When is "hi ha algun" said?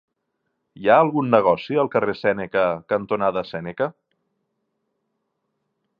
0.83-1.27